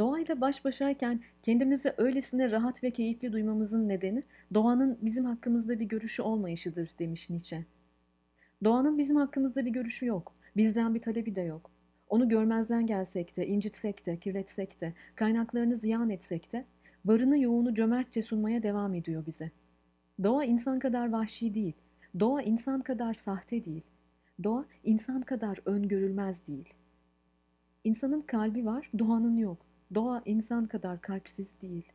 [0.00, 4.22] Doğayla baş başayken kendimizi öylesine rahat ve keyifli duymamızın nedeni
[4.54, 7.64] doğanın bizim hakkımızda bir görüşü olmayışıdır demiş Nietzsche.
[8.64, 10.34] Doğanın bizim hakkımızda bir görüşü yok.
[10.56, 11.70] Bizden bir talebi de yok.
[12.08, 16.64] Onu görmezden gelsek de, incitsek de, kirletsek de, kaynaklarını ziyan etsek de,
[17.04, 19.50] varını yoğunu cömertçe sunmaya devam ediyor bize.
[20.22, 21.74] Doğa insan kadar vahşi değil.
[22.20, 23.82] Doğa insan kadar sahte değil.
[24.44, 26.74] Doğa insan kadar öngörülmez değil.
[27.84, 29.69] İnsanın kalbi var, doğanın yok.
[29.94, 31.92] Doğa insan kadar kalpsiz değil.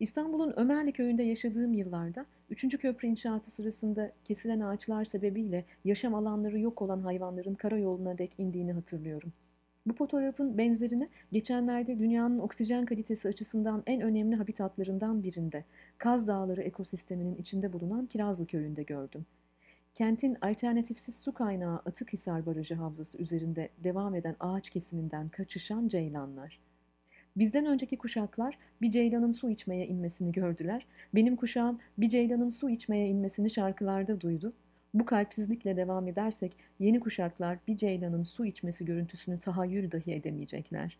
[0.00, 2.78] İstanbul'un Ömerli köyünde yaşadığım yıllarda 3.
[2.78, 9.32] köprü inşaatı sırasında kesilen ağaçlar sebebiyle yaşam alanları yok olan hayvanların karayoluna dek indiğini hatırlıyorum.
[9.86, 15.64] Bu fotoğrafın benzerini geçenlerde dünyanın oksijen kalitesi açısından en önemli habitatlarından birinde,
[15.98, 19.26] Kaz Dağları ekosisteminin içinde bulunan Kirazlı köyünde gördüm.
[19.94, 26.69] Kentin alternatifsiz su kaynağı Atıkhisar Barajı Havzası üzerinde devam eden ağaç kesiminden kaçışan ceylanlar.
[27.36, 30.86] Bizden önceki kuşaklar bir ceylanın su içmeye inmesini gördüler.
[31.14, 34.52] Benim kuşağım bir ceylanın su içmeye inmesini şarkılarda duydu.
[34.94, 40.98] Bu kalpsizlikle devam edersek yeni kuşaklar bir ceylanın su içmesi görüntüsünü tahayyül dahi edemeyecekler.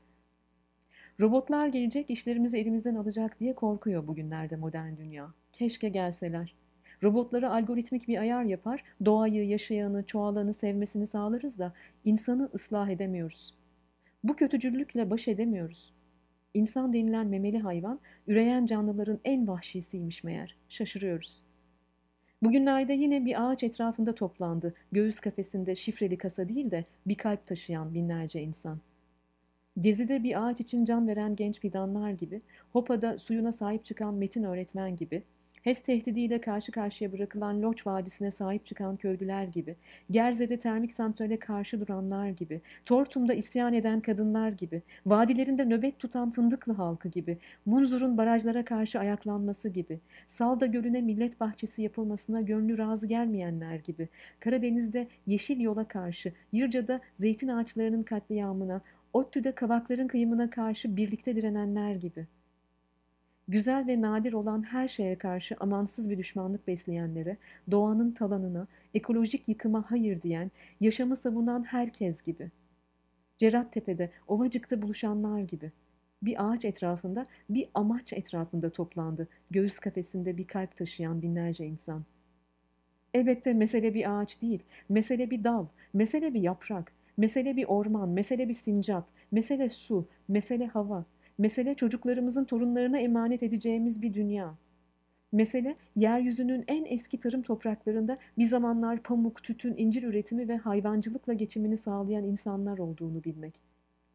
[1.21, 5.35] Robotlar gelecek, işlerimizi elimizden alacak diye korkuyor bugünlerde modern dünya.
[5.53, 6.55] Keşke gelseler.
[7.03, 11.73] Robotlara algoritmik bir ayar yapar, doğayı, yaşayanı, çoğalanı sevmesini sağlarız da
[12.05, 13.55] insanı ıslah edemiyoruz.
[14.25, 15.93] Bu kötücüllükle baş edemiyoruz.
[16.55, 20.57] İnsan denilen memeli hayvan, üreyen canlıların en vahşisiymiş meğer.
[20.69, 21.43] Şaşırıyoruz.
[22.43, 24.75] Bugünlerde yine bir ağaç etrafında toplandı.
[24.93, 28.81] Göğüs kafesinde şifreli kasa değil de bir kalp taşıyan binlerce insan.
[29.81, 34.97] Gezide bir ağaç için can veren genç fidanlar gibi, Hopa'da suyuna sahip çıkan Metin öğretmen
[34.97, 35.23] gibi,
[35.63, 39.77] HES tehdidiyle karşı karşıya bırakılan Loç Vadisi'ne sahip çıkan köylüler gibi,
[40.11, 46.73] Gerze'de termik santrale karşı duranlar gibi, Tortum'da isyan eden kadınlar gibi, vadilerinde nöbet tutan Fındıklı
[46.73, 53.77] halkı gibi, Munzur'un barajlara karşı ayaklanması gibi, Salda Gölü'ne millet bahçesi yapılmasına gönlü razı gelmeyenler
[53.77, 54.09] gibi,
[54.41, 58.81] Karadeniz'de yeşil yola karşı, Yırca'da zeytin ağaçlarının katliamına,
[59.13, 62.40] ODTÜ'de kavakların kıyımına karşı birlikte direnenler gibi.''
[63.51, 67.37] Güzel ve nadir olan her şeye karşı amansız bir düşmanlık besleyenlere,
[67.71, 70.51] doğanın talanına, ekolojik yıkıma hayır diyen,
[70.81, 72.51] yaşamı savunan herkes gibi.
[73.39, 75.73] Cerattepe'de, Ovacık'ta buluşanlar gibi.
[76.23, 79.29] Bir ağaç etrafında, bir amaç etrafında toplandı.
[79.51, 82.05] Göğüs kafesinde bir kalp taşıyan binlerce insan.
[83.15, 88.49] Elbette mesele bir ağaç değil, mesele bir dal, mesele bir yaprak, mesele bir orman, mesele
[88.49, 91.05] bir sincap, mesele su, mesele hava,
[91.41, 94.55] Mesele çocuklarımızın torunlarına emanet edeceğimiz bir dünya.
[95.33, 101.77] Mesele yeryüzünün en eski tarım topraklarında bir zamanlar pamuk, tütün, incir üretimi ve hayvancılıkla geçimini
[101.77, 103.55] sağlayan insanlar olduğunu bilmek.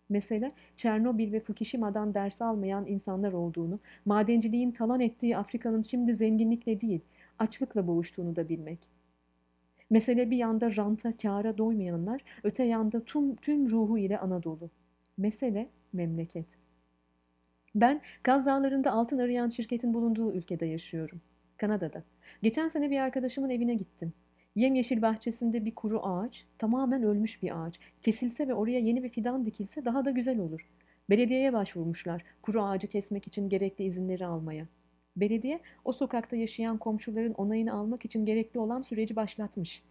[0.09, 7.02] Mesele Çernobil ve Fukushima'dan ders almayan insanlar olduğunu, madenciliğin talan ettiği Afrika'nın şimdi zenginlikle değil,
[7.40, 8.80] açlıkla boğuştuğunu da bilmek.
[9.90, 14.69] Mesele bir yanda ranta, kâra doymayanlar, öte yanda tüm, tüm ruhu ile Anadolu.
[15.18, 16.65] Mesele memleket.
[17.75, 21.22] Ben Gaz Dağları'nda altın arayan şirketin bulunduğu ülkede yaşıyorum.
[21.58, 22.03] Kanada'da.
[22.41, 24.13] Geçen sene bir arkadaşımın evine gittim.
[24.56, 27.80] Yemyeşil bahçesinde bir kuru ağaç, tamamen ölmüş bir ağaç.
[28.02, 30.69] Kesilse ve oraya yeni bir fidan dikilse daha da güzel olur.
[31.09, 34.68] Belediyeye başvurmuşlar kuru ağacı kesmek için gerekli izinleri almaya.
[35.16, 39.84] Belediye o sokakta yaşayan komşuların onayını almak için gerekli olan süreci başlatmış.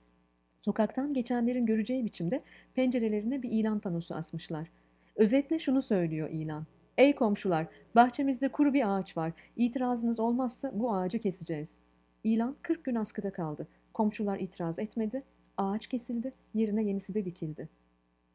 [0.60, 2.42] Sokaktan geçenlerin göreceği biçimde
[2.74, 4.68] pencerelerine bir ilan panosu asmışlar.
[5.16, 6.66] Özetle şunu söylüyor ilan.
[6.98, 9.32] Ey komşular, bahçemizde kuru bir ağaç var.
[9.56, 11.78] İtirazınız olmazsa bu ağacı keseceğiz.
[12.24, 13.68] İlan 40 gün askıda kaldı.
[13.94, 15.22] Komşular itiraz etmedi.
[15.56, 17.68] Ağaç kesildi, yerine yenisi de dikildi.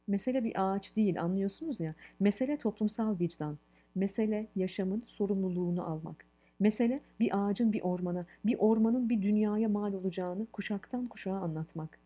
[0.07, 1.95] Mesele bir ağaç değil anlıyorsunuz ya.
[2.19, 3.57] Mesele toplumsal vicdan.
[3.95, 6.25] Mesele yaşamın sorumluluğunu almak.
[6.59, 11.99] Mesele bir ağacın bir ormana, bir ormanın bir dünyaya mal olacağını kuşaktan kuşağa anlatmak.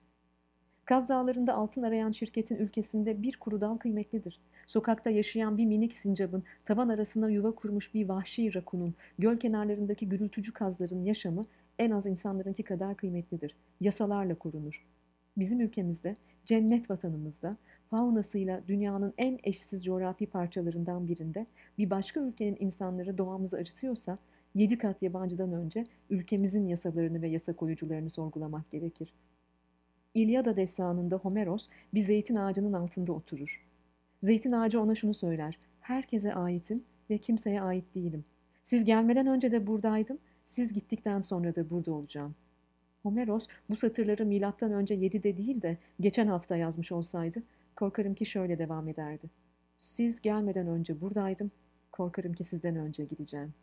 [0.85, 4.39] Kaz Dağları'nda altın arayan şirketin ülkesinde bir kuru dal kıymetlidir.
[4.65, 10.53] Sokakta yaşayan bir minik sincabın, tavan arasına yuva kurmuş bir vahşi rakunun, göl kenarlarındaki gürültücü
[10.53, 11.45] kazların yaşamı
[11.79, 13.55] en az insanlarınki kadar kıymetlidir.
[13.81, 14.85] Yasalarla korunur.
[15.37, 16.15] Bizim ülkemizde,
[16.45, 17.57] cennet vatanımızda,
[17.89, 21.45] faunasıyla dünyanın en eşsiz coğrafi parçalarından birinde
[21.77, 24.17] bir başka ülkenin insanları doğamızı acıtıyorsa,
[24.55, 29.13] yedi kat yabancıdan önce ülkemizin yasalarını ve yasa koyucularını sorgulamak gerekir.
[30.13, 33.67] İlyada destanında Homeros bir zeytin ağacının altında oturur.
[34.19, 35.57] Zeytin ağacı ona şunu söyler.
[35.81, 38.25] Herkese aitim ve kimseye ait değilim.
[38.63, 42.35] Siz gelmeden önce de buradaydım, siz gittikten sonra da burada olacağım.
[43.03, 47.43] Homeros bu satırları milattan önce 7'de değil de geçen hafta yazmış olsaydı
[47.75, 49.29] korkarım ki şöyle devam ederdi.
[49.77, 51.51] Siz gelmeden önce buradaydım.
[51.91, 53.53] Korkarım ki sizden önce gideceğim.